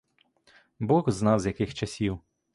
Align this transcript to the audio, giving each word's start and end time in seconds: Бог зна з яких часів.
Бог 0.79 1.11
зна 1.11 1.39
з 1.39 1.45
яких 1.45 1.73
часів. 1.73 2.19